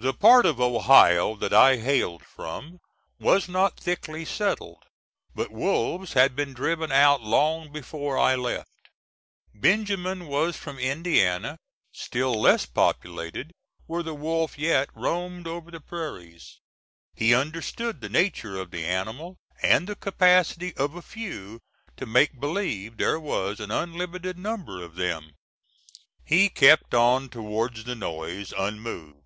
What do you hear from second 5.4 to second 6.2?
wolves